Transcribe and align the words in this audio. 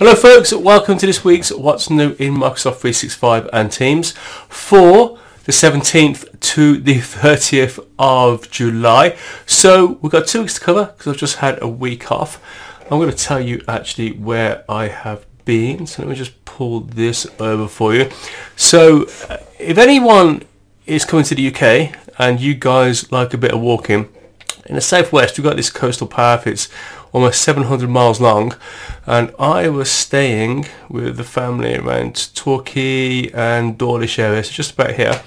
Hello 0.00 0.14
folks, 0.14 0.50
welcome 0.50 0.96
to 0.96 1.04
this 1.04 1.24
week's 1.24 1.52
What's 1.52 1.90
New 1.90 2.16
in 2.18 2.32
Microsoft 2.32 2.80
365 2.80 3.50
and 3.52 3.70
Teams 3.70 4.12
for 4.48 5.18
the 5.44 5.52
17th 5.52 6.40
to 6.40 6.78
the 6.78 6.94
30th 6.94 7.86
of 7.98 8.50
July. 8.50 9.18
So 9.44 9.98
we've 10.00 10.10
got 10.10 10.26
two 10.26 10.40
weeks 10.40 10.54
to 10.54 10.60
cover 10.62 10.86
because 10.86 11.12
I've 11.12 11.18
just 11.18 11.36
had 11.36 11.62
a 11.62 11.68
week 11.68 12.10
off. 12.10 12.42
I'm 12.84 12.98
going 12.98 13.10
to 13.10 13.14
tell 13.14 13.42
you 13.42 13.62
actually 13.68 14.12
where 14.12 14.64
I 14.70 14.88
have 14.88 15.26
been. 15.44 15.86
So 15.86 16.00
let 16.00 16.08
me 16.08 16.14
just 16.14 16.46
pull 16.46 16.80
this 16.80 17.26
over 17.38 17.68
for 17.68 17.94
you. 17.94 18.08
So 18.56 19.02
if 19.58 19.76
anyone 19.76 20.44
is 20.86 21.04
coming 21.04 21.26
to 21.26 21.34
the 21.34 21.54
UK 21.54 21.94
and 22.18 22.40
you 22.40 22.54
guys 22.54 23.12
like 23.12 23.34
a 23.34 23.38
bit 23.38 23.52
of 23.52 23.60
walking, 23.60 24.08
in 24.64 24.76
the 24.76 24.80
southwest 24.80 25.36
we've 25.36 25.44
got 25.44 25.56
this 25.56 25.68
coastal 25.68 26.06
path. 26.06 26.46
It's 26.46 26.68
almost 27.12 27.42
700 27.42 27.88
miles 27.88 28.20
long 28.20 28.54
and 29.06 29.34
I 29.38 29.68
was 29.68 29.90
staying 29.90 30.66
with 30.88 31.16
the 31.16 31.24
family 31.24 31.76
around 31.76 32.34
Torquay 32.34 33.30
and 33.32 33.76
Dawlish 33.76 34.18
area, 34.18 34.44
so 34.44 34.52
just 34.52 34.74
about 34.74 34.94
here. 34.94 35.22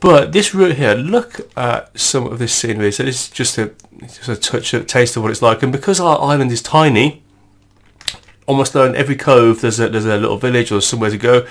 But 0.00 0.32
this 0.32 0.54
route 0.54 0.76
here, 0.76 0.94
look 0.94 1.40
at 1.56 1.98
some 1.98 2.26
of 2.26 2.38
this 2.38 2.54
scenery. 2.54 2.90
So 2.90 3.02
this 3.02 3.24
is 3.24 3.28
just 3.28 3.58
a, 3.58 3.72
just 4.00 4.28
a 4.28 4.36
touch, 4.36 4.72
a 4.72 4.82
taste 4.82 5.16
of 5.16 5.22
what 5.22 5.30
it's 5.30 5.42
like. 5.42 5.62
And 5.62 5.70
because 5.70 6.00
our 6.00 6.18
island 6.18 6.50
is 6.50 6.62
tiny, 6.62 7.22
almost 8.46 8.74
in 8.74 8.96
every 8.96 9.14
cove 9.14 9.60
there's 9.60 9.78
a, 9.78 9.90
there's 9.90 10.06
a 10.06 10.16
little 10.16 10.38
village 10.38 10.72
or 10.72 10.80
somewhere 10.80 11.10
to 11.10 11.18
go. 11.18 11.46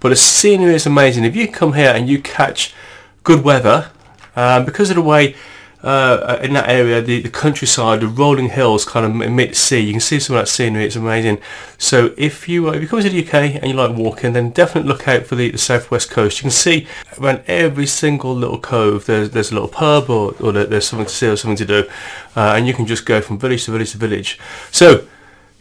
But 0.00 0.08
the 0.08 0.16
scenery 0.16 0.74
is 0.74 0.84
amazing. 0.84 1.24
If 1.24 1.36
you 1.36 1.46
come 1.46 1.74
here 1.74 1.92
and 1.94 2.08
you 2.08 2.20
catch 2.20 2.74
good 3.22 3.44
weather, 3.44 3.90
um, 4.34 4.64
because 4.64 4.90
of 4.90 4.96
the 4.96 5.02
way 5.02 5.36
uh, 5.82 6.38
in 6.42 6.52
that 6.52 6.68
area, 6.68 7.02
the, 7.02 7.22
the 7.22 7.28
countryside, 7.28 8.00
the 8.00 8.06
rolling 8.06 8.50
hills 8.50 8.84
kind 8.84 9.04
of 9.04 9.36
the 9.36 9.52
sea. 9.54 9.80
You 9.80 9.92
can 9.92 10.00
see 10.00 10.20
some 10.20 10.36
of 10.36 10.42
that 10.42 10.48
scenery. 10.48 10.84
It's 10.84 10.96
amazing. 10.96 11.40
So 11.76 12.14
if 12.16 12.48
you 12.48 12.68
uh, 12.68 12.72
if 12.72 12.82
you 12.82 12.88
come 12.88 13.00
to 13.02 13.10
the 13.10 13.24
UK 13.24 13.34
and 13.56 13.66
you 13.66 13.74
like 13.74 13.96
walking, 13.96 14.32
then 14.32 14.50
definitely 14.50 14.88
look 14.88 15.08
out 15.08 15.26
for 15.26 15.34
the, 15.34 15.50
the 15.50 15.58
southwest 15.58 16.10
coast. 16.10 16.38
You 16.38 16.42
can 16.42 16.50
see 16.50 16.86
around 17.18 17.42
every 17.46 17.86
single 17.86 18.34
little 18.34 18.60
cove. 18.60 19.06
There's 19.06 19.30
there's 19.30 19.50
a 19.50 19.54
little 19.54 19.68
pub 19.68 20.08
or, 20.08 20.34
or 20.40 20.52
there's 20.52 20.86
something 20.86 21.06
to 21.06 21.12
see 21.12 21.28
or 21.28 21.36
something 21.36 21.56
to 21.56 21.66
do, 21.66 21.90
uh, 22.36 22.54
and 22.56 22.66
you 22.66 22.74
can 22.74 22.86
just 22.86 23.04
go 23.04 23.20
from 23.20 23.38
village 23.38 23.64
to 23.64 23.72
village 23.72 23.92
to 23.92 23.98
village. 23.98 24.38
So 24.70 25.06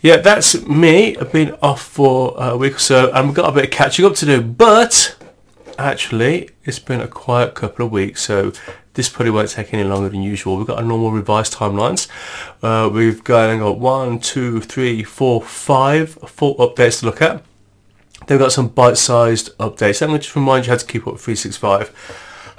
yeah, 0.02 0.18
that's 0.18 0.66
me. 0.66 1.16
I've 1.18 1.32
been 1.32 1.56
off 1.62 1.82
for 1.82 2.34
a 2.38 2.58
week 2.58 2.76
or 2.76 2.80
so, 2.80 3.12
and 3.12 3.28
we've 3.28 3.36
got 3.36 3.50
a 3.50 3.52
bit 3.52 3.66
of 3.66 3.72
catching 3.72 4.06
up 4.06 4.16
to 4.16 4.26
do. 4.26 4.42
But 4.42 5.16
actually, 5.78 6.50
it's 6.64 6.80
been 6.80 7.02
a 7.02 7.08
quiet 7.08 7.56
couple 7.56 7.86
of 7.86 7.92
weeks, 7.92 8.22
so 8.22 8.52
this 8.94 9.10
probably 9.10 9.32
won't 9.32 9.50
take 9.50 9.74
any 9.74 9.84
longer 9.84 10.10
than 10.10 10.22
usual. 10.22 10.58
We've 10.58 10.68
got 10.68 10.78
our 10.78 10.84
normal 10.84 11.12
revised 11.12 11.54
timelines. 11.54 12.08
Uh, 12.62 12.90
we've 12.90 13.24
got, 13.24 13.58
got 13.58 13.80
one, 13.80 14.20
two, 14.20 14.62
three, 14.62 15.04
four, 15.04 15.42
five 15.42 16.12
full 16.28 16.56
updates 16.56 17.00
to 17.00 17.06
look 17.06 17.22
at. 17.22 17.44
They've 18.28 18.40
got 18.40 18.52
some 18.52 18.68
bite-sized 18.68 19.58
updates. 19.58 20.02
Let 20.02 20.10
me 20.10 20.18
just 20.18 20.36
remind 20.36 20.66
you 20.66 20.72
how 20.72 20.78
to 20.78 20.86
keep 20.86 21.08
up 21.08 21.14
with 21.14 21.22
365. 21.22 21.90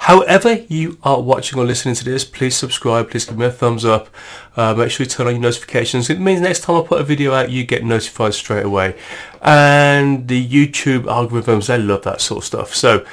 However 0.03 0.55
you 0.67 0.97
are 1.03 1.21
watching 1.21 1.57
or 1.57 1.63
listening 1.63 1.95
to 1.95 2.03
this, 2.03 2.25
please 2.25 2.57
subscribe, 2.57 3.09
please 3.09 3.23
give 3.23 3.37
me 3.37 3.45
a 3.45 3.49
thumbs 3.49 3.85
up, 3.85 4.09
uh, 4.57 4.73
make 4.73 4.91
sure 4.91 5.05
you 5.05 5.09
turn 5.09 5.27
on 5.27 5.35
your 5.35 5.41
notifications. 5.41 6.09
It 6.09 6.19
means 6.19 6.41
next 6.41 6.63
time 6.63 6.75
I 6.75 6.85
put 6.85 6.99
a 6.99 7.05
video 7.05 7.31
out, 7.31 7.51
you 7.51 7.63
get 7.63 7.85
notified 7.85 8.33
straight 8.33 8.65
away. 8.65 8.97
And 9.41 10.27
the 10.27 10.45
YouTube 10.45 11.03
algorithms, 11.03 11.67
they 11.67 11.77
love 11.77 12.03
that 12.03 12.19
sort 12.19 12.39
of 12.39 12.45
stuff. 12.45 12.75
So 12.75 13.05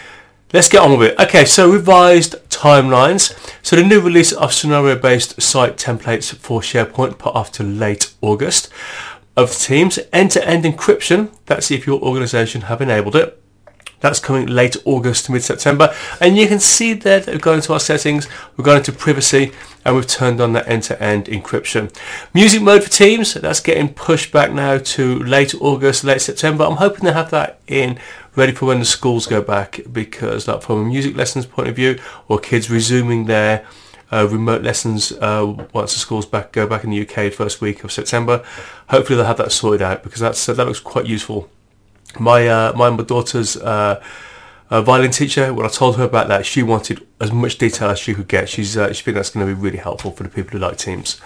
let's 0.53 0.69
get 0.69 0.83
on 0.83 0.99
with 0.99 1.13
it. 1.13 1.21
Okay, 1.21 1.45
so 1.45 1.71
revised 1.71 2.35
timelines. 2.49 3.39
So 3.63 3.77
the 3.77 3.85
new 3.85 4.01
release 4.01 4.33
of 4.33 4.53
scenario-based 4.53 5.41
site 5.41 5.77
templates 5.77 6.35
for 6.35 6.61
SharePoint 6.61 7.19
put 7.19 7.37
off 7.37 7.53
to 7.53 7.63
late 7.63 8.13
August. 8.21 8.69
Of 9.37 9.57
Teams, 9.57 10.01
end-to-end 10.13 10.65
encryption, 10.65 11.31
that's 11.47 11.71
if 11.71 11.87
your 11.87 12.01
organization 12.01 12.63
have 12.63 12.83
enabled 12.83 13.15
it. 13.15 13.40
That's 14.01 14.19
coming 14.19 14.47
late 14.47 14.77
August 14.85 15.27
to 15.27 15.33
mid-September. 15.33 15.95
And 16.21 16.37
you 16.37 16.47
can 16.47 16.59
see 16.59 16.95
there 16.95 17.21
that 17.21 17.33
we've 17.33 17.41
gone 17.41 17.57
into 17.57 17.73
our 17.73 17.81
settings, 17.81 18.29
we've 18.57 18.65
gone 18.65 18.79
into 18.79 18.93
privacy, 18.93 19.53
and 19.85 19.95
we've 19.95 20.07
turned 20.07 20.41
on 20.41 20.53
that 20.55 20.69
end-to-end 20.69 21.27
encryption. 21.27 21.95
Music 22.35 22.63
mode 22.63 22.85
for 22.85 22.91
Teams, 22.91 23.35
that's 23.35 23.61
getting 23.61 23.93
pushed 23.93 24.33
back 24.33 24.53
now 24.53 24.79
to 24.79 25.19
late 25.21 25.55
August, 25.61 26.05
late 26.05 26.21
September. 26.21 26.65
I'm 26.65 26.77
hoping 26.77 27.05
to 27.05 27.13
have 27.13 27.31
that 27.31 27.61
in 27.67 27.99
ready 28.37 28.53
for 28.53 28.67
when 28.67 28.79
the 28.79 28.85
schools 28.85 29.27
go 29.27 29.43
back 29.43 29.81
because 29.91 30.47
like 30.47 30.63
from 30.63 30.83
a 30.83 30.85
music 30.85 31.17
lessons 31.17 31.47
point 31.47 31.69
of 31.69 31.77
view 31.77 31.99
or 32.29 32.39
kids 32.39 32.71
resuming 32.71 33.27
their 33.27 33.67
uh, 34.13 34.27
remote 34.31 34.63
lessons 34.63 35.13
uh, 35.13 35.67
once 35.73 35.93
the 35.95 35.99
schools 35.99 36.27
back 36.27 36.53
go 36.53 36.67
back 36.67 36.85
in 36.85 36.91
the 36.91 37.09
UK 37.09 37.33
first 37.33 37.61
week 37.61 37.85
of 37.85 37.93
September. 37.93 38.45
Hopefully 38.89 39.17
they'll 39.17 39.27
have 39.27 39.37
that 39.37 39.53
sorted 39.53 39.83
out 39.83 40.03
because 40.03 40.21
that's 40.21 40.49
uh, 40.49 40.55
that 40.55 40.67
looks 40.67 40.81
quite 40.81 41.07
useful 41.07 41.49
my 42.19 42.49
uh, 42.49 42.73
my 42.75 42.97
daughter's 43.03 43.57
uh, 43.57 44.03
violin 44.71 45.11
teacher, 45.11 45.53
when 45.53 45.67
I 45.67 45.69
told 45.69 45.97
her 45.97 46.05
about 46.05 46.29
that, 46.29 46.47
she 46.47 46.63
wanted 46.63 47.05
as 47.21 47.33
much 47.33 47.59
detail 47.59 47.91
as 47.91 47.99
she 47.99 48.15
could 48.15 48.29
get. 48.29 48.49
She's 48.49 48.77
uh, 48.77 48.93
she 48.93 49.03
thinks 49.03 49.19
that's 49.19 49.31
going 49.31 49.47
to 49.47 49.55
be 49.55 49.61
really 49.61 49.79
helpful 49.79 50.13
for 50.13 50.23
the 50.23 50.29
people 50.29 50.53
who 50.53 50.59
like 50.59 50.77
Teams. 50.77 51.21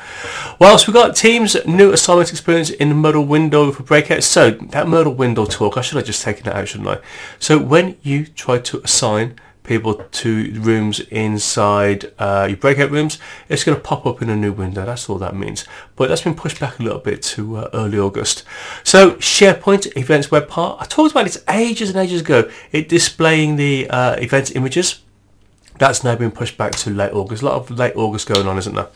Well, 0.59 0.73
else 0.73 0.87
we 0.87 0.95
got 0.95 1.15
Teams 1.15 1.55
new 1.67 1.93
assignment 1.93 2.31
experience 2.31 2.71
in 2.71 2.89
the 2.89 2.95
modal 2.95 3.25
window 3.25 3.71
for 3.71 3.83
breakouts. 3.83 4.23
So 4.23 4.51
that 4.51 4.89
modal 4.89 5.15
window 5.15 5.45
talk, 5.45 5.77
I 5.77 5.83
should 5.83 5.97
have 5.97 6.07
just 6.07 6.23
taken 6.23 6.45
that 6.45 6.57
out, 6.57 6.69
shouldn't 6.69 6.89
I? 6.89 6.99
So 7.39 7.59
when 7.59 7.97
you 8.03 8.27
try 8.27 8.59
to 8.59 8.81
assign 8.83 9.39
people 9.65 9.95
to 9.95 10.53
rooms 10.61 11.01
inside 11.01 12.13
uh, 12.19 12.47
your 12.49 12.57
breakout 12.57 12.91
rooms, 12.91 13.19
it's 13.49 13.65
going 13.65 13.77
to 13.77 13.83
pop 13.83 14.07
up 14.07 14.23
in 14.23 14.31
a 14.31 14.37
new 14.37 14.53
window. 14.53 14.85
That's 14.85 15.09
all 15.09 15.19
that 15.19 15.35
means. 15.35 15.65
But 15.97 16.09
that's 16.09 16.23
been 16.23 16.35
pushed 16.35 16.61
back 16.61 16.79
a 16.79 16.83
little 16.83 17.01
bit 17.01 17.23
to 17.23 17.57
uh, 17.57 17.71
early 17.75 17.99
August. 17.99 18.45
So 18.85 19.13
SharePoint 19.13 19.97
Events 19.97 20.31
Web 20.31 20.49
Part. 20.49 20.81
I 20.81 20.85
talked 20.85 21.11
about 21.11 21.25
this 21.25 21.43
ages 21.49 21.91
and 21.91 21.99
ages 21.99 22.21
ago. 22.21 22.49
It 22.71 22.89
displaying 22.89 23.57
the 23.57 23.91
uh, 23.91 24.15
events 24.17 24.53
images. 24.53 25.01
That's 25.79 26.05
now 26.05 26.15
been 26.15 26.31
pushed 26.31 26.57
back 26.57 26.73
to 26.73 26.91
late 26.91 27.13
August. 27.13 27.43
A 27.43 27.47
lot 27.47 27.55
of 27.55 27.71
late 27.71 27.97
August 27.97 28.29
going 28.29 28.47
on, 28.47 28.59
isn't 28.59 28.75
there? 28.75 28.89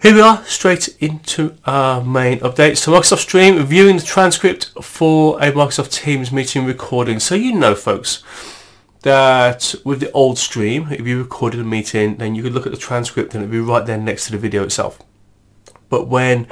Here 0.00 0.14
we 0.14 0.20
are, 0.20 0.44
straight 0.44 0.96
into 1.00 1.56
our 1.64 2.04
main 2.04 2.38
update. 2.38 2.76
So 2.76 2.92
Microsoft 2.92 3.18
Stream, 3.18 3.60
viewing 3.64 3.96
the 3.96 4.02
transcript 4.02 4.70
for 4.80 5.36
a 5.40 5.50
Microsoft 5.50 5.92
Teams 5.92 6.30
meeting 6.30 6.64
recording. 6.66 7.18
So 7.18 7.34
you 7.34 7.52
know, 7.52 7.74
folks, 7.74 8.22
that 9.02 9.74
with 9.84 10.00
the 10.00 10.10
old 10.12 10.38
stream, 10.38 10.88
if 10.90 11.06
you 11.06 11.18
recorded 11.18 11.60
a 11.60 11.64
meeting, 11.64 12.16
then 12.16 12.34
you 12.34 12.42
could 12.42 12.52
look 12.52 12.66
at 12.66 12.72
the 12.72 12.78
transcript 12.78 13.34
and 13.34 13.42
it'd 13.42 13.52
be 13.52 13.60
right 13.60 13.86
there 13.86 13.98
next 13.98 14.26
to 14.26 14.32
the 14.32 14.38
video 14.38 14.64
itself. 14.64 15.00
But 15.88 16.08
when 16.08 16.46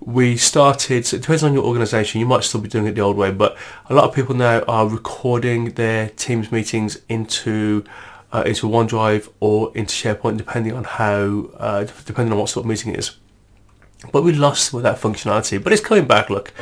we 0.00 0.36
started, 0.36 1.06
so 1.06 1.16
it 1.16 1.22
depends 1.22 1.42
on 1.42 1.54
your 1.54 1.64
organization, 1.64 2.20
you 2.20 2.26
might 2.26 2.44
still 2.44 2.60
be 2.60 2.68
doing 2.68 2.86
it 2.86 2.94
the 2.94 3.00
old 3.00 3.16
way, 3.16 3.30
but 3.30 3.56
a 3.88 3.94
lot 3.94 4.04
of 4.04 4.14
people 4.14 4.34
now 4.34 4.60
are 4.62 4.86
recording 4.86 5.70
their 5.72 6.10
Teams 6.10 6.52
meetings 6.52 6.98
into 7.08 7.84
uh, 8.32 8.42
into 8.44 8.66
OneDrive 8.66 9.30
or 9.38 9.70
into 9.76 9.94
SharePoint, 9.94 10.36
depending 10.36 10.72
on 10.72 10.82
how, 10.82 11.48
uh, 11.56 11.84
depending 12.04 12.32
on 12.32 12.38
what 12.38 12.48
sort 12.48 12.64
of 12.64 12.68
meeting 12.68 12.92
it 12.92 12.98
is. 12.98 13.16
But 14.12 14.22
we 14.22 14.32
lost 14.32 14.72
that 14.72 14.98
functionality, 15.00 15.62
but 15.62 15.72
it's 15.72 15.82
coming 15.82 16.06
back, 16.06 16.30
look. 16.30 16.52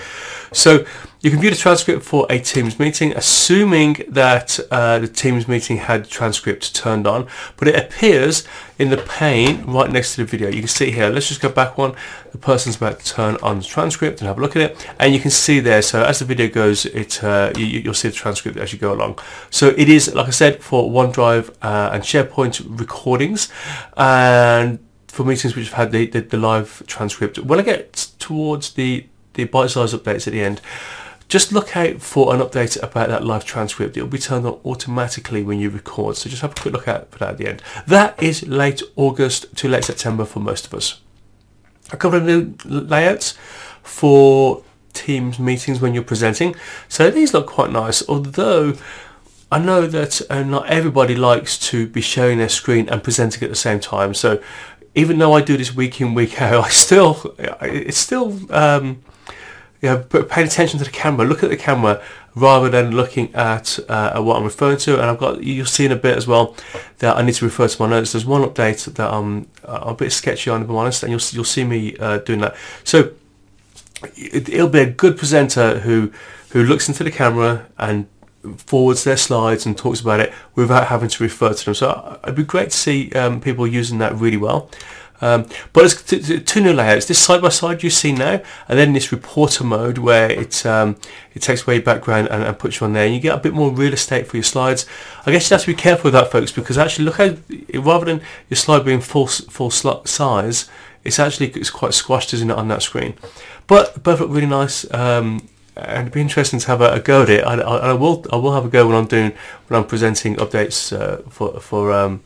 So 0.52 0.84
you 1.22 1.30
can 1.30 1.40
view 1.40 1.50
the 1.50 1.56
transcript 1.56 2.02
for 2.02 2.26
a 2.28 2.38
Teams 2.40 2.78
meeting, 2.78 3.12
assuming 3.12 4.02
that 4.08 4.58
uh, 4.70 4.98
the 4.98 5.06
Teams 5.06 5.46
meeting 5.46 5.76
had 5.76 6.08
transcript 6.08 6.74
turned 6.74 7.06
on, 7.06 7.28
but 7.56 7.68
it 7.68 7.76
appears 7.76 8.46
in 8.78 8.90
the 8.90 8.96
pane 8.96 9.64
right 9.64 9.90
next 9.90 10.16
to 10.16 10.22
the 10.22 10.24
video. 10.24 10.48
You 10.48 10.58
can 10.58 10.68
see 10.68 10.90
here, 10.90 11.08
let's 11.08 11.28
just 11.28 11.40
go 11.40 11.48
back 11.48 11.78
one. 11.78 11.94
The 12.32 12.38
person's 12.38 12.76
about 12.76 12.98
to 13.00 13.06
turn 13.06 13.36
on 13.42 13.58
the 13.58 13.64
transcript 13.64 14.20
and 14.20 14.26
have 14.26 14.38
a 14.38 14.40
look 14.40 14.56
at 14.56 14.62
it, 14.62 14.88
and 14.98 15.14
you 15.14 15.20
can 15.20 15.30
see 15.30 15.60
there, 15.60 15.80
so 15.80 16.02
as 16.02 16.18
the 16.18 16.24
video 16.24 16.48
goes, 16.48 16.86
it 16.86 17.22
uh, 17.22 17.52
you, 17.56 17.82
will 17.84 17.94
see 17.94 18.08
the 18.08 18.14
transcript 18.14 18.58
as 18.58 18.72
you 18.72 18.78
go 18.78 18.92
along. 18.92 19.18
So 19.50 19.68
it 19.68 19.88
is, 19.88 20.12
like 20.14 20.26
I 20.26 20.30
said, 20.30 20.62
for 20.62 20.90
OneDrive 20.90 21.54
uh, 21.62 21.90
and 21.92 22.02
SharePoint 22.02 22.78
recordings, 22.80 23.48
and 23.96 24.80
for 25.12 25.24
meetings 25.24 25.54
which 25.54 25.66
have 25.68 25.76
had 25.76 25.92
the, 25.92 26.06
the, 26.06 26.20
the 26.20 26.38
live 26.38 26.82
transcript. 26.86 27.38
When 27.38 27.58
I 27.58 27.62
get 27.62 28.08
towards 28.18 28.72
the 28.72 29.06
the 29.34 29.44
bite-sized 29.44 29.94
updates 29.94 30.26
at 30.26 30.32
the 30.32 30.42
end, 30.42 30.60
just 31.28 31.52
look 31.52 31.76
out 31.76 32.00
for 32.00 32.34
an 32.34 32.40
update 32.40 32.82
about 32.82 33.08
that 33.08 33.24
live 33.24 33.44
transcript. 33.44 33.96
It'll 33.96 34.08
be 34.08 34.18
turned 34.18 34.46
on 34.46 34.58
automatically 34.64 35.42
when 35.42 35.58
you 35.58 35.68
record. 35.70 36.16
So 36.16 36.28
just 36.28 36.42
have 36.42 36.52
a 36.52 36.54
quick 36.54 36.72
look 36.74 36.88
out 36.88 37.10
for 37.10 37.18
that 37.18 37.30
at 37.30 37.38
the 37.38 37.46
end. 37.46 37.62
That 37.86 38.22
is 38.22 38.46
late 38.46 38.82
August 38.96 39.54
to 39.56 39.68
late 39.68 39.84
September 39.84 40.24
for 40.24 40.40
most 40.40 40.66
of 40.66 40.74
us. 40.74 41.00
A 41.92 41.96
couple 41.96 42.18
of 42.18 42.24
new 42.24 42.54
layouts 42.64 43.36
for 43.82 44.62
Teams 44.94 45.38
meetings 45.38 45.80
when 45.80 45.94
you're 45.94 46.02
presenting. 46.02 46.54
So 46.88 47.10
these 47.10 47.32
look 47.32 47.46
quite 47.46 47.70
nice, 47.70 48.06
although 48.08 48.74
I 49.50 49.58
know 49.58 49.86
that 49.86 50.22
uh, 50.30 50.42
not 50.42 50.66
everybody 50.68 51.14
likes 51.14 51.58
to 51.70 51.86
be 51.86 52.00
sharing 52.00 52.38
their 52.38 52.48
screen 52.48 52.88
and 52.88 53.02
presenting 53.02 53.42
at 53.42 53.50
the 53.50 53.56
same 53.56 53.80
time. 53.80 54.14
So 54.14 54.42
even 54.94 55.18
though 55.18 55.32
I 55.32 55.40
do 55.40 55.56
this 55.56 55.74
week 55.74 56.00
in, 56.00 56.14
week 56.14 56.40
out, 56.40 56.64
I 56.64 56.68
still, 56.68 57.34
it's 57.38 57.98
still, 57.98 58.38
um, 58.52 59.02
you 59.80 59.88
know, 59.88 59.98
paying 59.98 60.46
attention 60.46 60.78
to 60.78 60.84
the 60.84 60.90
camera, 60.90 61.26
look 61.26 61.42
at 61.42 61.50
the 61.50 61.56
camera 61.56 62.02
rather 62.34 62.68
than 62.68 62.92
looking 62.92 63.34
at, 63.34 63.78
uh, 63.88 64.20
what 64.22 64.36
I'm 64.36 64.44
referring 64.44 64.78
to. 64.78 64.94
And 64.94 65.04
I've 65.10 65.18
got, 65.18 65.42
you'll 65.42 65.66
see 65.66 65.84
in 65.84 65.92
a 65.92 65.96
bit 65.96 66.16
as 66.16 66.26
well 66.26 66.56
that 66.98 67.16
I 67.16 67.22
need 67.22 67.34
to 67.34 67.44
refer 67.44 67.68
to 67.68 67.82
my 67.82 67.88
notes. 67.88 68.12
There's 68.12 68.24
one 68.24 68.42
update 68.42 68.92
that 68.94 69.12
I'm, 69.12 69.48
I'm 69.64 69.88
a 69.88 69.94
bit 69.94 70.12
sketchy 70.12 70.50
on, 70.50 70.62
if 70.62 70.68
I'm 70.68 70.76
honest, 70.76 71.02
and 71.02 71.10
you'll, 71.10 71.20
you'll 71.32 71.44
see 71.44 71.64
me 71.64 71.96
uh, 71.98 72.18
doing 72.18 72.40
that. 72.40 72.56
So 72.84 73.12
it, 74.16 74.48
it'll 74.48 74.68
be 74.68 74.80
a 74.80 74.90
good 74.90 75.16
presenter 75.16 75.80
who 75.80 76.12
who 76.50 76.62
looks 76.62 76.86
into 76.86 77.02
the 77.02 77.10
camera 77.10 77.66
and 77.78 78.06
forwards 78.56 79.04
their 79.04 79.16
slides 79.16 79.66
and 79.66 79.76
talks 79.76 80.00
about 80.00 80.20
it 80.20 80.32
without 80.54 80.88
having 80.88 81.08
to 81.08 81.22
refer 81.22 81.52
to 81.52 81.64
them. 81.64 81.74
So 81.74 82.18
it'd 82.22 82.34
be 82.34 82.42
great 82.42 82.70
to 82.70 82.76
see 82.76 83.12
um, 83.12 83.40
people 83.40 83.66
using 83.66 83.98
that 83.98 84.14
really 84.14 84.36
well. 84.36 84.70
Um, 85.22 85.46
but 85.72 85.84
it's 85.84 86.02
t- 86.02 86.18
t- 86.18 86.40
two 86.40 86.60
new 86.60 86.72
layouts. 86.72 87.06
This 87.06 87.20
side 87.20 87.40
by 87.40 87.48
side 87.48 87.84
you 87.84 87.90
see 87.90 88.12
now, 88.12 88.42
and 88.68 88.78
then 88.78 88.92
this 88.92 89.12
reporter 89.12 89.62
mode 89.62 89.96
where 89.98 90.28
it 90.28 90.66
um, 90.66 90.96
it 91.32 91.42
takes 91.42 91.62
away 91.62 91.78
background 91.78 92.26
and, 92.28 92.42
and, 92.42 92.58
puts 92.58 92.80
you 92.80 92.86
on 92.86 92.92
there, 92.92 93.06
and 93.06 93.14
you 93.14 93.20
get 93.20 93.36
a 93.36 93.40
bit 93.40 93.54
more 93.54 93.70
real 93.70 93.92
estate 93.92 94.26
for 94.26 94.36
your 94.36 94.42
slides. 94.42 94.84
I 95.24 95.30
guess 95.30 95.48
you 95.48 95.54
have 95.54 95.62
to 95.62 95.68
be 95.68 95.74
careful 95.74 96.04
with 96.04 96.14
that, 96.14 96.32
folks, 96.32 96.50
because 96.50 96.76
actually 96.76 97.04
look 97.04 97.18
how 97.18 97.36
rather 97.80 98.06
than 98.06 98.20
your 98.50 98.56
slide 98.56 98.84
being 98.84 99.00
full 99.00 99.28
full 99.28 99.70
size, 99.70 100.68
it's 101.04 101.20
actually 101.20 101.50
it's 101.50 101.70
quite 101.70 101.94
squashed, 101.94 102.34
isn't 102.34 102.50
it, 102.50 102.56
on 102.56 102.66
that 102.68 102.82
screen? 102.82 103.14
But 103.68 104.02
both 104.02 104.18
look 104.18 104.30
really 104.30 104.46
nice. 104.46 104.92
Um, 104.92 105.48
and 105.76 106.02
it'd 106.02 106.12
be 106.12 106.20
interesting 106.20 106.58
to 106.60 106.66
have 106.66 106.80
a, 106.80 106.92
a 106.92 107.00
go 107.00 107.22
at 107.22 107.30
it. 107.30 107.44
I, 107.44 107.54
I, 107.54 107.76
I, 107.90 107.92
will 107.92 108.24
I 108.32 108.36
will 108.36 108.52
have 108.52 108.64
a 108.64 108.68
go 108.68 108.86
when 108.86 108.96
I'm 108.96 109.06
doing 109.06 109.32
when 109.66 109.80
I'm 109.80 109.86
presenting 109.86 110.36
updates 110.36 110.96
uh, 110.96 111.28
for 111.30 111.60
for, 111.60 111.92
um, 111.92 112.22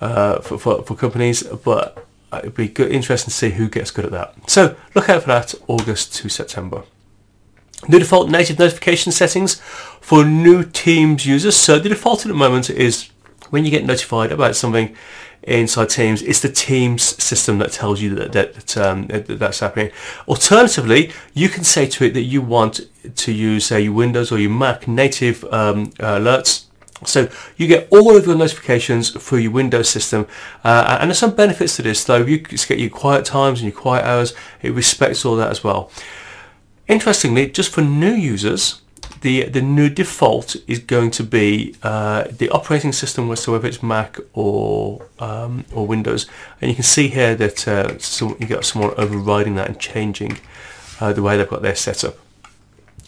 uh, 0.00 0.40
for, 0.40 0.58
for 0.58 0.82
for 0.82 0.94
companies, 0.94 1.42
but 1.42 2.06
it'd 2.32 2.54
be 2.54 2.68
good, 2.68 2.90
interesting 2.90 3.30
to 3.30 3.36
see 3.36 3.50
who 3.50 3.68
gets 3.68 3.90
good 3.90 4.04
at 4.04 4.12
that. 4.12 4.50
So 4.50 4.76
look 4.94 5.08
out 5.08 5.22
for 5.22 5.28
that 5.28 5.54
August 5.66 6.14
to 6.16 6.28
September. 6.28 6.84
The 7.88 8.00
default 8.00 8.28
native 8.28 8.58
notification 8.58 9.12
settings 9.12 9.60
for 10.00 10.24
new 10.24 10.64
Teams 10.64 11.24
users. 11.26 11.56
So 11.56 11.78
the 11.78 11.88
default 11.88 12.24
at 12.24 12.28
the 12.28 12.34
moment 12.34 12.70
is 12.70 13.10
when 13.50 13.64
you 13.64 13.70
get 13.70 13.84
notified 13.84 14.32
about 14.32 14.56
something 14.56 14.96
inside 15.48 15.90
Teams, 15.90 16.22
it's 16.22 16.40
the 16.40 16.50
Teams 16.50 17.02
system 17.02 17.58
that 17.58 17.72
tells 17.72 18.00
you 18.00 18.14
that, 18.14 18.32
that, 18.32 18.54
that, 18.54 18.76
um, 18.76 19.06
that's 19.08 19.60
happening. 19.60 19.90
Alternatively, 20.26 21.12
you 21.34 21.48
can 21.48 21.64
say 21.64 21.86
to 21.88 22.04
it 22.04 22.14
that 22.14 22.22
you 22.22 22.42
want 22.42 22.80
to 23.16 23.32
use, 23.32 23.70
your 23.70 23.92
Windows 23.92 24.30
or 24.30 24.38
your 24.38 24.50
Mac 24.50 24.86
native 24.86 25.44
um, 25.44 25.86
alerts. 25.92 26.64
So 27.04 27.28
you 27.56 27.68
get 27.68 27.86
all 27.90 28.16
of 28.16 28.26
your 28.26 28.34
notifications 28.34 29.10
through 29.10 29.38
your 29.38 29.52
Windows 29.52 29.88
system, 29.88 30.26
uh, 30.64 30.98
and 31.00 31.10
there's 31.10 31.18
some 31.18 31.34
benefits 31.34 31.76
to 31.76 31.82
this. 31.82 32.04
Though 32.04 32.24
you 32.24 32.38
get 32.38 32.78
your 32.78 32.90
quiet 32.90 33.24
times 33.24 33.60
and 33.60 33.72
your 33.72 33.80
quiet 33.80 34.04
hours, 34.04 34.34
it 34.62 34.72
respects 34.72 35.24
all 35.24 35.36
that 35.36 35.50
as 35.50 35.62
well. 35.62 35.90
Interestingly, 36.88 37.50
just 37.50 37.70
for 37.70 37.82
new 37.82 38.14
users, 38.14 38.82
the 39.20 39.44
the 39.44 39.62
new 39.62 39.88
default 39.88 40.56
is 40.66 40.78
going 40.78 41.10
to 41.12 41.24
be 41.24 41.74
uh, 41.82 42.24
the 42.30 42.48
operating 42.50 42.92
system, 42.92 43.28
whether 43.28 43.66
it's 43.66 43.82
Mac 43.82 44.18
or 44.32 45.06
um, 45.18 45.64
or 45.72 45.86
Windows, 45.86 46.26
and 46.60 46.70
you 46.70 46.74
can 46.74 46.84
see 46.84 47.08
here 47.08 47.34
that 47.34 47.66
uh, 47.66 47.98
some, 47.98 48.36
you 48.38 48.46
got 48.46 48.64
someone 48.64 48.92
overriding 48.96 49.54
that 49.56 49.68
and 49.68 49.78
changing 49.78 50.38
uh, 51.00 51.12
the 51.12 51.22
way 51.22 51.36
they've 51.36 51.48
got 51.48 51.62
their 51.62 51.76
setup. 51.76 52.16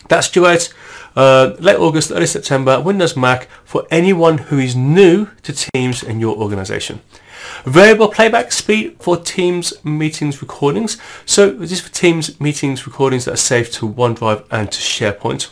That's 0.09 0.29
due 0.29 0.47
out 0.47 0.73
uh, 1.17 1.55
late 1.59 1.77
August, 1.77 2.11
early 2.11 2.27
September, 2.27 2.81
Windows 2.81 3.17
Mac 3.17 3.49
for 3.65 3.87
anyone 3.91 4.39
who 4.39 4.59
is 4.59 4.75
new 4.75 5.29
to 5.43 5.53
Teams 5.53 6.03
in 6.03 6.21
your 6.21 6.37
organization. 6.37 7.01
Variable 7.65 8.09
playback 8.09 8.53
speed 8.53 8.97
for 9.01 9.17
Teams 9.17 9.73
meetings 9.85 10.41
recordings. 10.41 10.99
So 11.27 11.51
this 11.51 11.73
is 11.73 11.81
for 11.81 11.93
Teams 11.93 12.41
meetings 12.41 12.87
recordings 12.87 13.25
that 13.25 13.35
are 13.35 13.37
saved 13.37 13.73
to 13.75 13.89
OneDrive 13.89 14.47
and 14.51 14.71
to 14.71 14.81
SharePoint. 14.81 15.51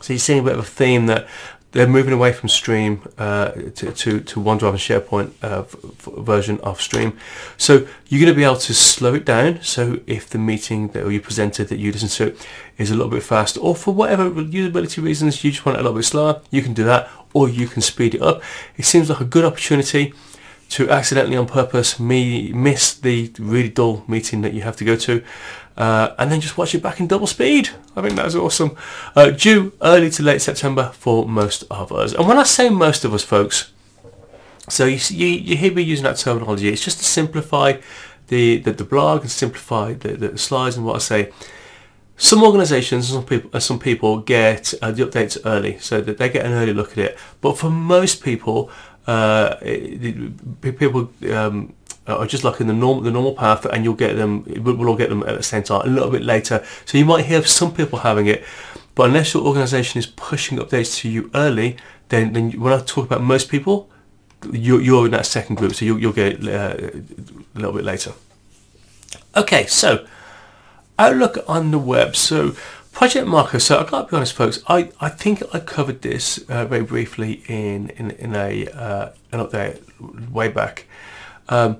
So 0.00 0.12
you're 0.12 0.18
seeing 0.18 0.40
a 0.40 0.42
bit 0.42 0.52
of 0.54 0.60
a 0.60 0.62
theme 0.62 1.06
that 1.06 1.26
they're 1.72 1.86
moving 1.86 2.14
away 2.14 2.32
from 2.32 2.48
Stream 2.48 3.02
uh, 3.18 3.50
to, 3.50 3.92
to, 3.92 4.20
to 4.20 4.40
OneDrive 4.40 4.70
and 4.70 4.78
SharePoint 4.78 5.32
uh, 5.42 5.64
version 6.22 6.58
of 6.60 6.80
Stream. 6.80 7.18
So 7.58 7.86
you're 8.06 8.20
going 8.20 8.32
to 8.32 8.34
be 8.34 8.44
able 8.44 8.56
to 8.56 8.74
slow 8.74 9.14
it 9.14 9.26
down. 9.26 9.62
So 9.62 10.00
if 10.06 10.30
the 10.30 10.38
meeting 10.38 10.88
that 10.88 11.06
you 11.06 11.20
presented 11.20 11.68
that 11.68 11.78
you 11.78 11.92
listen 11.92 12.08
to 12.08 12.36
is 12.78 12.90
a 12.90 12.94
little 12.94 13.10
bit 13.10 13.22
fast, 13.22 13.58
or 13.58 13.76
for 13.76 13.92
whatever 13.92 14.30
usability 14.30 15.02
reasons 15.02 15.44
you 15.44 15.50
just 15.50 15.66
want 15.66 15.76
it 15.76 15.80
a 15.80 15.82
little 15.82 15.98
bit 15.98 16.04
slower, 16.04 16.40
you 16.50 16.62
can 16.62 16.72
do 16.72 16.84
that, 16.84 17.10
or 17.34 17.50
you 17.50 17.68
can 17.68 17.82
speed 17.82 18.14
it 18.14 18.22
up. 18.22 18.42
It 18.78 18.86
seems 18.86 19.10
like 19.10 19.20
a 19.20 19.26
good 19.26 19.44
opportunity 19.44 20.14
to 20.70 20.90
accidentally 20.90 21.36
on 21.36 21.46
purpose 21.46 21.98
me 21.98 22.52
miss 22.52 22.92
the 22.92 23.32
really 23.38 23.70
dull 23.70 24.04
meeting 24.06 24.42
that 24.42 24.52
you 24.52 24.62
have 24.62 24.76
to 24.76 24.84
go 24.84 24.96
to 24.96 25.22
uh, 25.78 26.14
and 26.18 26.30
then 26.30 26.40
just 26.40 26.58
watch 26.58 26.74
it 26.74 26.82
back 26.82 27.00
in 27.00 27.06
double 27.06 27.28
speed. 27.28 27.70
I 27.96 28.02
think 28.02 28.16
that's 28.16 28.34
awesome. 28.34 28.76
Uh, 29.14 29.30
due 29.30 29.72
early 29.80 30.10
to 30.10 30.22
late 30.22 30.42
September 30.42 30.90
for 30.92 31.26
most 31.26 31.64
of 31.70 31.92
us. 31.92 32.12
And 32.12 32.26
when 32.26 32.36
I 32.36 32.42
say 32.42 32.68
most 32.68 33.04
of 33.04 33.14
us, 33.14 33.22
folks, 33.22 33.72
so 34.68 34.84
you, 34.84 34.98
you, 35.08 35.26
you 35.26 35.56
hear 35.56 35.72
me 35.72 35.82
using 35.82 36.04
that 36.04 36.18
terminology. 36.18 36.68
It's 36.68 36.84
just 36.84 36.98
to 36.98 37.04
simplify 37.04 37.80
the, 38.26 38.58
the, 38.58 38.72
the 38.72 38.84
blog 38.84 39.22
and 39.22 39.30
simplify 39.30 39.94
the, 39.94 40.16
the 40.16 40.36
slides 40.36 40.76
and 40.76 40.84
what 40.84 40.96
I 40.96 40.98
say. 40.98 41.32
Some 42.16 42.42
organisations 42.42 43.10
and 43.10 43.20
some 43.20 43.24
people, 43.24 43.60
some 43.60 43.78
people 43.78 44.18
get 44.18 44.74
uh, 44.82 44.90
the 44.90 45.06
updates 45.06 45.38
early, 45.44 45.78
so 45.78 46.00
that 46.00 46.18
they 46.18 46.28
get 46.28 46.44
an 46.44 46.52
early 46.52 46.74
look 46.74 46.90
at 46.92 46.98
it. 46.98 47.18
But 47.40 47.56
for 47.56 47.70
most 47.70 48.24
people, 48.24 48.70
uh, 49.06 49.54
people 50.60 51.12
um, 51.32 51.72
are 52.14 52.26
just 52.26 52.44
like 52.44 52.60
in 52.60 52.66
the 52.66 52.72
normal 52.72 53.02
the 53.02 53.10
normal 53.10 53.34
path, 53.34 53.64
and 53.66 53.84
you'll 53.84 53.94
get 53.94 54.16
them. 54.16 54.44
We'll 54.64 54.88
all 54.88 54.96
get 54.96 55.08
them 55.08 55.22
at 55.22 55.36
the 55.36 55.42
same 55.42 55.62
time, 55.62 55.82
a 55.82 55.90
little 55.90 56.10
bit 56.10 56.22
later. 56.22 56.64
So 56.84 56.98
you 56.98 57.04
might 57.04 57.26
hear 57.26 57.42
some 57.44 57.74
people 57.74 58.00
having 58.00 58.26
it, 58.26 58.44
but 58.94 59.08
unless 59.08 59.34
your 59.34 59.44
organisation 59.44 59.98
is 59.98 60.06
pushing 60.06 60.58
updates 60.58 61.00
to 61.00 61.08
you 61.08 61.30
early, 61.34 61.76
then 62.08 62.32
then 62.32 62.52
when 62.52 62.72
I 62.72 62.80
talk 62.80 63.04
about 63.06 63.22
most 63.22 63.48
people, 63.48 63.90
you're, 64.52 64.80
you're 64.80 65.04
in 65.06 65.12
that 65.12 65.26
second 65.26 65.56
group, 65.56 65.74
so 65.74 65.84
you'll, 65.84 66.00
you'll 66.00 66.12
get 66.12 66.32
it 66.32 66.48
uh, 66.48 67.00
a 67.54 67.58
little 67.58 67.72
bit 67.72 67.84
later. 67.84 68.12
Okay, 69.36 69.66
so 69.66 70.06
Outlook 70.98 71.38
on 71.46 71.70
the 71.70 71.78
web. 71.78 72.16
So 72.16 72.56
Project 72.92 73.28
Moca. 73.28 73.60
So 73.60 73.78
I've 73.78 73.88
got 73.88 74.06
to 74.06 74.10
be 74.10 74.16
honest, 74.16 74.32
folks. 74.32 74.58
I, 74.66 74.90
I 75.00 75.08
think 75.08 75.42
I 75.54 75.60
covered 75.60 76.02
this 76.02 76.38
uh, 76.48 76.64
very 76.64 76.82
briefly 76.82 77.44
in 77.46 77.90
in, 77.90 78.10
in 78.12 78.34
a 78.34 78.66
uh, 78.68 79.12
an 79.30 79.38
update 79.38 79.80
way 80.32 80.48
back. 80.48 80.86
Um, 81.48 81.78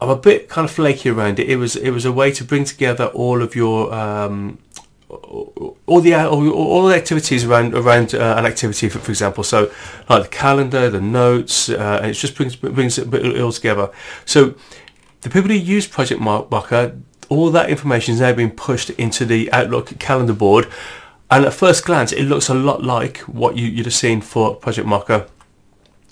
I'm 0.00 0.10
a 0.10 0.16
bit 0.16 0.48
kind 0.48 0.64
of 0.64 0.70
flaky 0.70 1.10
around 1.10 1.38
it. 1.38 1.48
It 1.48 1.56
was 1.56 1.76
it 1.76 1.90
was 1.90 2.04
a 2.04 2.12
way 2.12 2.32
to 2.32 2.44
bring 2.44 2.64
together 2.64 3.06
all 3.06 3.42
of 3.42 3.54
your 3.54 3.92
um, 3.94 4.58
all 5.08 6.00
the 6.00 6.14
all, 6.14 6.50
all 6.50 6.86
the 6.86 6.94
activities 6.94 7.44
around 7.44 7.74
around 7.74 8.14
uh, 8.14 8.34
an 8.36 8.46
activity, 8.46 8.88
for, 8.88 8.98
for 8.98 9.10
example. 9.10 9.44
So 9.44 9.70
like 10.08 10.24
the 10.24 10.28
calendar, 10.28 10.90
the 10.90 11.00
notes, 11.00 11.68
uh, 11.68 12.00
and 12.02 12.10
it 12.10 12.14
just 12.14 12.34
brings 12.34 12.56
brings 12.56 12.98
it 12.98 13.40
all 13.40 13.52
together. 13.52 13.90
So 14.24 14.54
the 15.22 15.30
people 15.30 15.48
who 15.48 15.54
use 15.54 15.86
Project 15.86 16.20
Moca, 16.20 17.00
all 17.28 17.50
that 17.50 17.70
information 17.70 18.14
is 18.14 18.20
now 18.20 18.32
being 18.34 18.50
pushed 18.50 18.90
into 18.90 19.24
the 19.24 19.50
Outlook 19.52 19.98
calendar 19.98 20.34
board. 20.34 20.68
And 21.30 21.46
at 21.46 21.54
first 21.54 21.84
glance, 21.86 22.12
it 22.12 22.24
looks 22.24 22.50
a 22.50 22.54
lot 22.54 22.82
like 22.82 23.18
what 23.20 23.56
you, 23.56 23.66
you'd 23.66 23.86
have 23.86 23.94
seen 23.94 24.20
for 24.20 24.54
Project 24.54 24.86
Moca. 24.86 25.28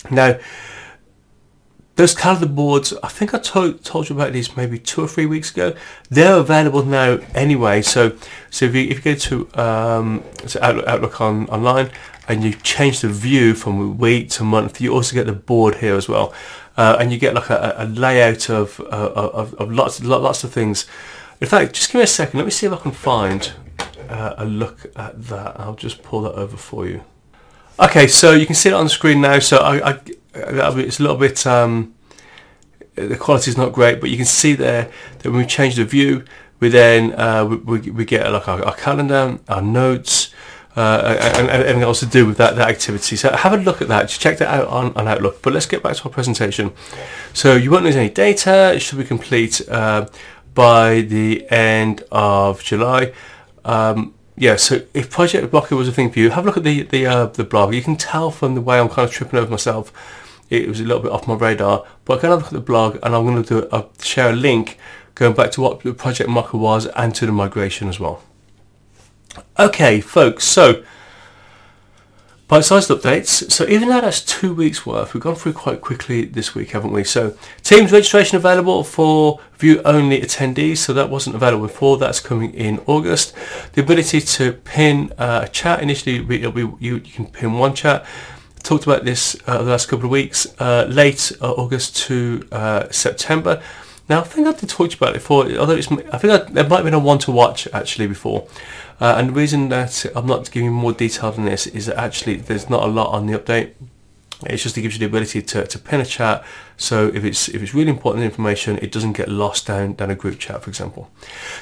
Now, 0.09 0.39
those 1.95 2.15
calendar 2.15 2.47
boards, 2.47 2.93
I 3.03 3.07
think 3.07 3.33
I 3.33 3.39
told, 3.39 3.83
told 3.83 4.09
you 4.09 4.15
about 4.15 4.33
these 4.33 4.57
maybe 4.57 4.79
two 4.79 5.01
or 5.01 5.07
three 5.07 5.27
weeks 5.27 5.51
ago. 5.51 5.75
They're 6.09 6.37
available 6.37 6.83
now 6.83 7.19
anyway. 7.35 7.83
So, 7.83 8.17
so 8.49 8.65
if 8.65 8.73
you, 8.73 8.89
if 8.89 9.05
you 9.05 9.13
go 9.13 9.15
to, 9.15 9.61
um, 9.61 10.23
to 10.47 10.65
Outlook, 10.65 10.87
Outlook 10.87 11.21
on, 11.21 11.47
online 11.49 11.91
and 12.27 12.43
you 12.43 12.53
change 12.53 13.01
the 13.01 13.09
view 13.09 13.53
from 13.53 13.97
week 13.97 14.29
to 14.31 14.43
month, 14.43 14.81
you 14.81 14.91
also 14.91 15.13
get 15.13 15.27
the 15.27 15.33
board 15.33 15.75
here 15.75 15.95
as 15.95 16.09
well, 16.09 16.33
uh, 16.77 16.97
and 16.99 17.11
you 17.11 17.19
get 17.19 17.35
like 17.35 17.49
a, 17.49 17.75
a 17.77 17.85
layout 17.85 18.49
of, 18.49 18.79
uh, 18.79 19.11
of 19.13 19.53
of 19.55 19.71
lots 19.71 20.01
lots 20.03 20.43
of 20.43 20.51
things. 20.51 20.87
In 21.41 21.47
fact, 21.47 21.73
just 21.73 21.91
give 21.91 21.99
me 21.99 22.03
a 22.03 22.07
second. 22.07 22.37
Let 22.37 22.45
me 22.45 22.51
see 22.51 22.65
if 22.65 22.73
I 22.73 22.77
can 22.77 22.91
find 22.91 23.51
uh, 24.09 24.35
a 24.37 24.45
look 24.45 24.85
at 24.95 25.21
that. 25.25 25.59
I'll 25.59 25.75
just 25.75 26.01
pull 26.01 26.21
that 26.21 26.33
over 26.33 26.55
for 26.55 26.87
you. 26.87 27.03
Okay, 27.79 28.07
so 28.07 28.31
you 28.31 28.45
can 28.45 28.55
see 28.55 28.69
it 28.69 28.73
on 28.73 28.85
the 28.85 28.89
screen 28.89 29.19
now. 29.19 29.39
So 29.39 29.57
I, 29.57 29.89
I 29.91 29.99
it's 30.33 30.99
a 30.99 31.01
little 31.03 31.17
bit 31.17 31.45
um, 31.45 31.93
the 32.95 33.17
quality 33.17 33.49
is 33.49 33.57
not 33.57 33.73
great, 33.73 33.99
but 33.99 34.09
you 34.09 34.17
can 34.17 34.25
see 34.25 34.53
there 34.53 34.91
that 35.19 35.29
when 35.29 35.39
we 35.39 35.45
change 35.45 35.75
the 35.75 35.85
view, 35.85 36.23
we 36.59 36.69
then 36.69 37.13
uh, 37.19 37.45
we, 37.45 37.79
we, 37.91 38.05
get 38.05 38.31
like 38.31 38.47
our, 38.47 38.63
our, 38.63 38.75
calendar, 38.75 39.39
our 39.49 39.61
notes, 39.61 40.33
uh, 40.75 41.17
and, 41.19 41.49
and 41.49 41.49
everything 41.49 41.81
else 41.81 41.99
to 41.99 42.05
do 42.05 42.25
with 42.25 42.37
that, 42.37 42.55
that 42.55 42.69
activity. 42.69 43.15
So 43.15 43.31
have 43.31 43.53
a 43.53 43.57
look 43.57 43.81
at 43.81 43.87
that. 43.89 44.09
Check 44.09 44.37
that 44.37 44.47
out 44.47 44.67
on, 44.67 44.93
on 44.95 45.07
Outlook. 45.07 45.41
But 45.41 45.53
let's 45.53 45.65
get 45.65 45.83
back 45.83 45.95
to 45.97 46.03
our 46.05 46.09
presentation. 46.11 46.71
So 47.33 47.55
you 47.55 47.71
won't 47.71 47.83
lose 47.83 47.95
any 47.95 48.09
data. 48.09 48.73
It 48.73 48.79
should 48.79 48.97
be 48.97 49.03
complete 49.03 49.67
uh, 49.69 50.07
by 50.53 51.01
the 51.01 51.49
end 51.49 52.03
of 52.11 52.63
July. 52.63 53.13
Um, 53.65 54.13
yeah, 54.35 54.55
so 54.55 54.81
if 54.93 55.09
Project 55.09 55.51
Moca 55.51 55.77
was 55.77 55.87
a 55.87 55.91
thing 55.91 56.11
for 56.11 56.19
you, 56.19 56.29
have 56.31 56.43
a 56.43 56.47
look 56.47 56.57
at 56.57 56.63
the 56.63 56.83
the 56.83 57.05
uh, 57.05 57.25
the 57.27 57.43
blog. 57.43 57.73
You 57.73 57.81
can 57.81 57.95
tell 57.95 58.31
from 58.31 58.55
the 58.55 58.61
way 58.61 58.79
I'm 58.79 58.89
kind 58.89 59.07
of 59.07 59.13
tripping 59.13 59.39
over 59.39 59.51
myself 59.51 59.91
it 60.49 60.67
was 60.67 60.79
a 60.79 60.83
little 60.83 61.01
bit 61.01 61.11
off 61.11 61.27
my 61.27 61.33
radar. 61.33 61.85
But 62.05 62.17
I 62.17 62.21
can 62.21 62.29
look 62.29 62.45
at 62.45 62.51
the 62.51 62.59
blog 62.59 62.99
and 63.01 63.15
I'm 63.15 63.25
going 63.25 63.41
to 63.43 63.61
do 63.61 63.67
a, 63.71 63.85
share 64.01 64.29
a 64.29 64.35
link 64.35 64.77
going 65.15 65.33
back 65.33 65.51
to 65.51 65.61
what 65.61 65.81
the 65.81 65.93
Project 65.93 66.29
Moca 66.29 66.53
was 66.53 66.85
and 66.87 67.13
to 67.15 67.25
the 67.25 67.31
migration 67.31 67.87
as 67.87 67.99
well. 67.99 68.21
Okay, 69.57 69.99
folks, 69.99 70.43
so 70.43 70.83
Bite-sized 72.53 72.91
updates. 72.91 73.51
So 73.51 73.65
even 73.67 73.89
though 73.89 73.99
that's 73.99 74.21
two 74.21 74.53
weeks 74.53 74.85
worth, 74.85 75.15
we've 75.15 75.23
gone 75.23 75.33
through 75.33 75.53
quite 75.53 75.81
quickly 75.81 76.23
this 76.25 76.53
week, 76.53 76.69
haven't 76.69 76.91
we? 76.91 77.03
So 77.03 77.35
Teams 77.63 77.91
registration 77.91 78.37
available 78.37 78.83
for 78.83 79.39
view-only 79.57 80.21
attendees. 80.21 80.77
So 80.77 80.93
that 80.93 81.09
wasn't 81.09 81.35
available 81.35 81.65
before. 81.65 81.97
That's 81.97 82.19
coming 82.19 82.53
in 82.53 82.79
August. 82.85 83.33
The 83.73 83.81
ability 83.81 84.21
to 84.21 84.53
pin 84.53 85.11
uh, 85.17 85.45
a 85.45 85.47
chat. 85.47 85.81
Initially, 85.81 86.21
we, 86.21 86.45
we, 86.45 86.61
you, 86.61 86.97
you 86.97 86.99
can 86.99 87.25
pin 87.25 87.53
one 87.53 87.73
chat 87.73 88.05
talked 88.61 88.83
about 88.83 89.03
this 89.03 89.35
uh, 89.47 89.63
the 89.63 89.71
last 89.71 89.87
couple 89.87 90.05
of 90.05 90.11
weeks, 90.11 90.45
uh, 90.59 90.85
late 90.87 91.31
uh, 91.41 91.51
August 91.53 91.97
to 92.05 92.47
uh, 92.51 92.87
September. 92.91 93.63
Now, 94.09 94.19
I 94.19 94.23
think 94.25 94.47
I 94.47 94.51
did 94.51 94.69
talk 94.69 94.93
about 94.93 95.09
it 95.09 95.13
before, 95.13 95.49
although 95.53 95.73
it's, 95.73 95.91
I 95.91 96.17
think 96.17 96.31
I, 96.33 96.37
there 96.51 96.67
might 96.67 96.77
have 96.77 96.85
been 96.85 96.93
a 96.93 96.99
one 96.99 97.17
to 97.19 97.31
watch 97.31 97.67
actually 97.73 98.05
before. 98.05 98.47
Uh, 98.99 99.15
and 99.17 99.29
the 99.29 99.33
reason 99.33 99.69
that 99.69 100.05
I'm 100.15 100.27
not 100.27 100.49
giving 100.51 100.71
more 100.71 100.93
detail 100.93 101.31
than 101.31 101.45
this 101.45 101.67
is 101.67 101.87
that 101.87 101.97
actually 101.97 102.35
there's 102.35 102.69
not 102.69 102.83
a 102.83 102.87
lot 102.87 103.11
on 103.11 103.27
the 103.27 103.37
update. 103.37 103.73
It's 104.45 104.63
just 104.63 104.77
it 104.77 104.81
gives 104.81 104.95
you 104.95 104.99
the 104.99 105.05
ability 105.05 105.41
to, 105.41 105.65
to 105.65 105.79
pin 105.79 106.01
a 106.01 106.05
chat. 106.05 106.43
So 106.77 107.07
if 107.13 107.23
it's 107.23 107.47
if 107.47 107.61
it's 107.61 107.73
really 107.73 107.89
important 107.89 108.25
information, 108.25 108.77
it 108.79 108.91
doesn't 108.91 109.13
get 109.13 109.29
lost 109.29 109.67
down 109.67 109.93
down 109.93 110.11
a 110.11 110.15
group 110.15 110.39
chat, 110.39 110.63
for 110.63 110.69
example. 110.69 111.09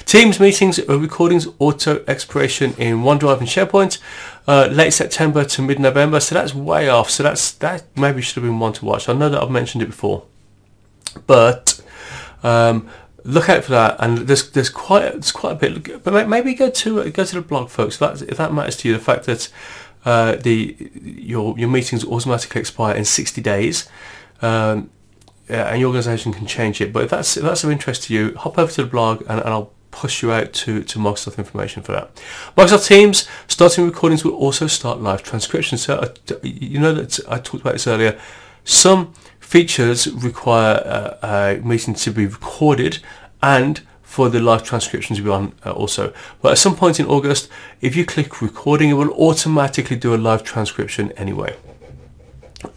Teams 0.04 0.40
meetings 0.40 0.80
recordings 0.88 1.46
auto 1.58 2.02
expiration 2.08 2.74
in 2.78 3.02
OneDrive 3.02 3.38
and 3.38 3.48
SharePoint, 3.48 3.98
uh, 4.48 4.68
late 4.70 4.92
September 4.92 5.44
to 5.44 5.62
mid 5.62 5.78
November. 5.78 6.18
So 6.18 6.34
that's 6.34 6.54
way 6.54 6.88
off. 6.88 7.10
So 7.10 7.22
that's 7.22 7.52
that 7.52 7.84
maybe 7.96 8.22
should 8.22 8.36
have 8.36 8.44
been 8.44 8.58
one 8.58 8.72
to 8.74 8.84
watch. 8.84 9.08
I 9.08 9.12
know 9.12 9.28
that 9.28 9.40
I've 9.40 9.50
mentioned 9.50 9.82
it 9.82 9.86
before, 9.86 10.24
but 11.26 11.80
um, 12.42 12.88
look 13.24 13.48
out 13.48 13.64
for 13.64 13.72
that. 13.72 13.96
And 13.98 14.18
there's 14.18 14.50
there's 14.50 14.70
quite 14.70 15.12
there's 15.12 15.32
quite 15.32 15.52
a 15.52 15.70
bit. 15.70 16.02
But 16.02 16.28
maybe 16.28 16.54
go 16.54 16.70
to 16.70 17.10
go 17.10 17.24
to 17.24 17.34
the 17.34 17.40
blog, 17.40 17.68
folks. 17.68 17.94
If 17.94 18.00
that 18.00 18.22
if 18.28 18.36
that 18.38 18.52
matters 18.52 18.76
to 18.78 18.88
you, 18.88 18.94
the 18.94 19.00
fact 19.00 19.24
that 19.26 19.50
uh, 20.04 20.36
the 20.36 20.76
your 21.02 21.58
your 21.58 21.68
meetings 21.68 22.04
automatically 22.04 22.60
expire 22.60 22.96
in 22.96 23.04
60 23.04 23.40
days. 23.40 23.88
Um, 24.40 24.90
and 25.48 25.80
your 25.80 25.88
organisation 25.88 26.32
can 26.32 26.46
change 26.46 26.80
it. 26.80 26.92
But 26.92 27.04
if 27.04 27.10
that's 27.10 27.36
if 27.36 27.42
that's 27.42 27.64
of 27.64 27.70
interest 27.70 28.04
to 28.04 28.14
you, 28.14 28.34
hop 28.36 28.58
over 28.58 28.72
to 28.72 28.82
the 28.82 28.88
blog 28.88 29.20
and, 29.22 29.40
and 29.40 29.48
I'll 29.48 29.72
push 29.90 30.22
you 30.22 30.32
out 30.32 30.52
to, 30.52 30.82
to 30.82 30.98
Microsoft 30.98 31.38
information 31.38 31.82
for 31.82 31.92
that. 31.92 32.14
Microsoft 32.56 32.88
Teams 32.88 33.28
starting 33.46 33.84
recordings 33.84 34.24
will 34.24 34.34
also 34.34 34.66
start 34.66 35.00
live 35.00 35.22
transcription. 35.22 35.78
So 35.78 35.96
uh, 35.98 36.34
you 36.42 36.80
know 36.80 36.94
that 36.94 37.20
I 37.28 37.38
talked 37.38 37.60
about 37.60 37.74
this 37.74 37.86
earlier. 37.86 38.18
Some 38.64 39.12
features 39.52 40.10
require 40.10 40.76
uh, 40.86 41.58
a 41.58 41.60
meeting 41.62 41.92
to 41.92 42.10
be 42.10 42.24
recorded 42.24 43.00
and 43.42 43.82
for 44.02 44.30
the 44.30 44.40
live 44.40 44.62
transcription 44.62 45.14
to 45.14 45.22
be 45.22 45.28
on 45.28 45.52
uh, 45.66 45.72
also. 45.72 46.10
But 46.40 46.52
at 46.52 46.58
some 46.58 46.74
point 46.74 46.98
in 46.98 47.04
August, 47.04 47.50
if 47.82 47.94
you 47.94 48.06
click 48.06 48.40
recording, 48.40 48.88
it 48.88 48.94
will 48.94 49.12
automatically 49.12 49.96
do 49.96 50.14
a 50.14 50.16
live 50.16 50.42
transcription 50.42 51.12
anyway. 51.12 51.54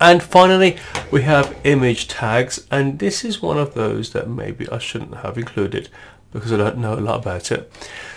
And 0.01 0.21
finally, 0.21 0.75
we 1.11 1.21
have 1.21 1.55
image 1.63 2.09
tags, 2.09 2.67
and 2.69 2.99
this 2.99 3.23
is 3.23 3.41
one 3.41 3.57
of 3.57 3.73
those 3.73 4.11
that 4.11 4.27
maybe 4.27 4.67
I 4.69 4.79
shouldn't 4.79 5.15
have 5.23 5.37
included 5.37 5.87
because 6.33 6.51
I 6.51 6.57
don't 6.57 6.79
know 6.79 6.95
a 6.95 6.99
lot 6.99 7.21
about 7.21 7.53
it. 7.53 7.71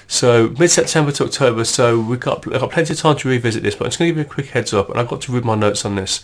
So 0.09 0.53
mid-September 0.59 1.13
to 1.13 1.25
October, 1.27 1.63
so 1.65 2.01
we've 2.01 2.19
got, 2.19 2.39
I've 2.53 2.61
got 2.61 2.73
plenty 2.73 2.93
of 2.95 2.99
time 2.99 3.17
to 3.19 3.29
revisit 3.29 3.63
this, 3.63 3.77
but 3.77 3.85
I'm 3.85 3.91
just 3.91 4.01
going 4.01 4.09
to 4.09 4.15
give 4.15 4.27
you 4.27 4.29
a 4.29 4.35
quick 4.35 4.47
heads 4.47 4.73
up, 4.73 4.89
and 4.91 4.99
I've 4.99 5.07
got 5.07 5.21
to 5.23 5.33
read 5.33 5.45
my 5.45 5.55
notes 5.55 5.85
on 5.85 5.95
this. 5.95 6.23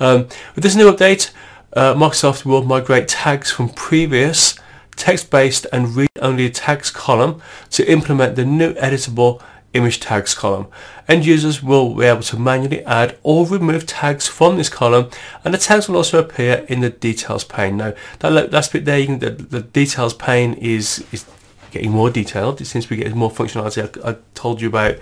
Um, 0.00 0.28
with 0.54 0.64
this 0.64 0.76
new 0.76 0.90
update, 0.90 1.30
uh, 1.74 1.94
Microsoft 1.94 2.44
will 2.44 2.62
migrate 2.62 3.08
tags 3.08 3.50
from 3.50 3.68
previous 3.68 4.58
text-based 4.96 5.66
and 5.72 5.96
read-only 5.96 6.50
tags 6.50 6.90
column 6.90 7.42
to 7.70 7.90
implement 7.90 8.36
the 8.36 8.44
new 8.44 8.74
editable 8.74 9.42
image 9.72 9.98
tags 9.98 10.34
column. 10.34 10.68
End 11.08 11.26
users 11.26 11.62
will 11.62 11.94
be 11.94 12.04
able 12.04 12.22
to 12.22 12.38
manually 12.38 12.84
add 12.84 13.18
or 13.22 13.46
remove 13.46 13.86
tags 13.86 14.28
from 14.28 14.56
this 14.56 14.68
column 14.68 15.10
and 15.44 15.52
the 15.52 15.58
tags 15.58 15.88
will 15.88 15.96
also 15.96 16.18
appear 16.20 16.64
in 16.68 16.80
the 16.80 16.90
details 16.90 17.44
pane. 17.44 17.76
Now 17.76 17.92
that 18.20 18.52
last 18.52 18.72
bit 18.72 18.84
there, 18.84 19.04
can, 19.04 19.18
the, 19.18 19.30
the, 19.30 19.60
details 19.62 20.14
pane 20.14 20.54
is, 20.54 21.04
is 21.10 21.26
getting 21.72 21.90
more 21.90 22.08
detailed. 22.08 22.60
It 22.60 22.66
seems 22.66 22.84
to 22.84 22.90
be 22.90 22.96
getting 22.96 23.18
more 23.18 23.30
functionality. 23.30 24.04
I, 24.04 24.10
I 24.10 24.16
told 24.34 24.60
you 24.60 24.68
about 24.68 24.96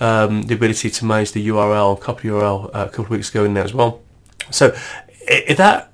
um, 0.00 0.42
the 0.42 0.54
ability 0.54 0.90
to 0.90 1.04
manage 1.04 1.32
the 1.32 1.46
URL, 1.48 2.00
copy 2.00 2.28
URL 2.28 2.66
uh, 2.74 2.86
a 2.86 2.88
couple 2.88 3.04
of 3.04 3.10
weeks 3.10 3.30
ago 3.30 3.44
in 3.44 3.54
there 3.54 3.64
as 3.64 3.72
well. 3.72 4.00
So 4.50 4.74
if 5.28 5.56
that 5.58 5.89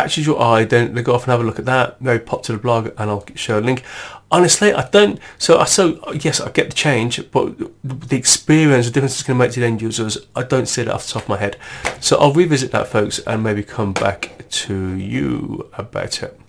catches 0.00 0.26
your 0.26 0.40
eye, 0.40 0.64
then 0.64 0.94
they 0.94 1.02
go 1.02 1.14
off 1.14 1.24
and 1.24 1.30
have 1.30 1.40
a 1.40 1.44
look 1.44 1.58
at 1.58 1.66
that. 1.66 2.00
Maybe 2.00 2.24
pop 2.24 2.42
to 2.44 2.52
the 2.52 2.58
blog 2.58 2.88
and 2.96 3.10
I'll 3.10 3.24
show 3.34 3.58
a 3.58 3.60
link. 3.60 3.82
Honestly, 4.30 4.72
I 4.72 4.88
don't. 4.88 5.18
So 5.38 5.58
I 5.58 5.64
so 5.64 6.00
yes, 6.14 6.40
I 6.40 6.50
get 6.50 6.70
the 6.70 6.74
change, 6.74 7.30
but 7.30 7.58
the 7.84 8.16
experience, 8.16 8.86
the 8.86 8.92
difference 8.92 9.14
it's 9.14 9.22
going 9.24 9.38
to 9.38 9.44
make 9.44 9.52
to 9.52 9.60
the 9.60 9.66
end 9.66 9.82
users, 9.82 10.18
I 10.34 10.42
don't 10.44 10.66
see 10.66 10.82
it 10.82 10.88
off 10.88 11.06
the 11.06 11.12
top 11.14 11.22
of 11.24 11.28
my 11.28 11.36
head. 11.36 11.56
So 12.00 12.16
I'll 12.18 12.32
revisit 12.32 12.70
that, 12.72 12.88
folks, 12.88 13.18
and 13.20 13.42
maybe 13.42 13.62
come 13.62 13.92
back 13.92 14.44
to 14.64 14.94
you 14.94 15.68
about 15.74 16.22
it. 16.22 16.40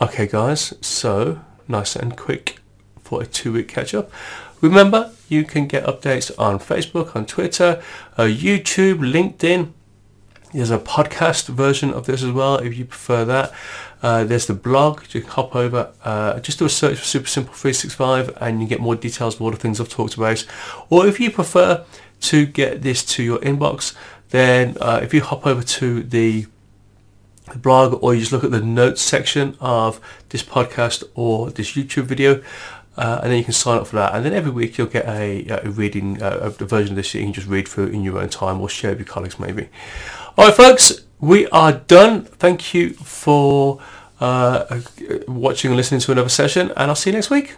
Okay, 0.00 0.26
guys. 0.26 0.74
So 0.80 1.40
nice 1.66 1.96
and 1.96 2.16
quick 2.16 2.60
for 3.02 3.22
a 3.22 3.26
two-week 3.26 3.68
catch-up. 3.68 4.10
Remember, 4.60 5.12
you 5.28 5.44
can 5.44 5.66
get 5.66 5.84
updates 5.84 6.30
on 6.38 6.58
Facebook, 6.58 7.14
on 7.14 7.26
Twitter, 7.26 7.82
uh, 8.16 8.24
YouTube, 8.24 8.98
LinkedIn 8.98 9.72
there's 10.52 10.70
a 10.70 10.78
podcast 10.78 11.48
version 11.48 11.92
of 11.92 12.06
this 12.06 12.22
as 12.22 12.32
well 12.32 12.56
if 12.56 12.76
you 12.76 12.84
prefer 12.84 13.24
that. 13.24 13.52
Uh, 14.02 14.24
there's 14.24 14.46
the 14.46 14.54
blog. 14.54 15.02
You 15.12 15.20
can 15.20 15.30
hop 15.30 15.54
over, 15.54 15.92
uh, 16.04 16.40
just 16.40 16.58
do 16.58 16.64
a 16.64 16.70
search 16.70 16.98
for 16.98 17.04
Super 17.04 17.26
Simple 17.26 17.52
365 17.52 18.36
and 18.40 18.60
you 18.60 18.68
get 18.68 18.80
more 18.80 18.94
details 18.94 19.34
of 19.34 19.42
all 19.42 19.50
the 19.50 19.56
things 19.56 19.80
I've 19.80 19.88
talked 19.88 20.14
about. 20.14 20.46
Or 20.88 21.06
if 21.06 21.20
you 21.20 21.30
prefer 21.30 21.84
to 22.20 22.46
get 22.46 22.82
this 22.82 23.04
to 23.04 23.22
your 23.22 23.38
inbox, 23.40 23.94
then 24.30 24.76
uh, 24.80 25.00
if 25.02 25.12
you 25.12 25.20
hop 25.20 25.46
over 25.46 25.62
to 25.62 26.02
the 26.02 26.46
blog 27.56 28.02
or 28.02 28.14
you 28.14 28.20
just 28.20 28.32
look 28.32 28.44
at 28.44 28.50
the 28.50 28.60
notes 28.60 29.00
section 29.00 29.56
of 29.60 30.00
this 30.28 30.42
podcast 30.42 31.02
or 31.14 31.50
this 31.50 31.72
YouTube 31.72 32.04
video, 32.04 32.42
uh, 32.98 33.20
and 33.22 33.30
then 33.30 33.38
you 33.38 33.44
can 33.44 33.52
sign 33.52 33.78
up 33.78 33.86
for 33.86 33.96
that. 33.96 34.14
And 34.14 34.24
then 34.24 34.32
every 34.32 34.50
week 34.50 34.76
you'll 34.76 34.88
get 34.88 35.06
a, 35.06 35.46
a 35.64 35.70
reading, 35.70 36.20
uh, 36.20 36.38
a 36.42 36.50
version 36.50 36.92
of 36.92 36.96
this 36.96 37.12
that 37.12 37.18
you 37.18 37.24
can 37.24 37.32
just 37.32 37.46
read 37.46 37.68
through 37.68 37.86
in 37.86 38.02
your 38.02 38.18
own 38.18 38.28
time 38.28 38.60
or 38.60 38.68
share 38.68 38.90
with 38.90 38.98
your 39.00 39.06
colleagues 39.06 39.38
maybe. 39.38 39.68
All 40.38 40.44
right, 40.44 40.54
folks, 40.54 41.00
we 41.18 41.48
are 41.48 41.72
done. 41.72 42.22
Thank 42.22 42.72
you 42.72 42.90
for 42.90 43.80
uh, 44.20 44.82
watching 45.26 45.72
and 45.72 45.76
listening 45.76 46.00
to 46.02 46.12
another 46.12 46.28
session, 46.28 46.70
and 46.76 46.92
I'll 46.92 46.94
see 46.94 47.10
you 47.10 47.14
next 47.14 47.28
week. 47.28 47.56